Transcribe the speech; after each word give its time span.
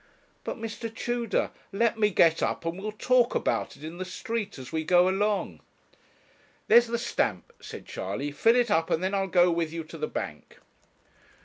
'But, 0.43 0.57
Mr. 0.57 0.91
Tudor, 0.91 1.51
let 1.71 1.99
me 1.99 2.09
get 2.09 2.41
up, 2.41 2.65
and 2.65 2.81
we'll 2.81 2.91
talk 2.91 3.35
about 3.35 3.77
it 3.77 3.83
in 3.83 3.99
the 3.99 4.03
street, 4.03 4.57
as 4.57 4.71
we 4.71 4.83
go 4.83 5.07
along.' 5.07 5.59
'There's 6.67 6.87
the 6.87 6.97
stamp,' 6.97 7.53
said 7.59 7.85
Charley. 7.85 8.31
'Fill 8.31 8.55
it 8.55 8.71
up, 8.71 8.89
and 8.89 9.03
then 9.03 9.13
I'll 9.13 9.27
go 9.27 9.51
with 9.51 9.71
you 9.71 9.83
to 9.83 9.99
the 9.99 10.07
bank.' 10.07 10.57